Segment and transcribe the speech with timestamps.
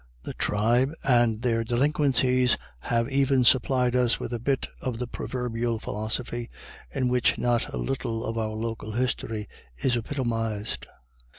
[0.23, 5.05] The tribe and their many delinquencies have even supplied us with a bit of the
[5.05, 6.49] proverbial philosophy
[6.89, 10.87] in which not a little of our local history is epitomised.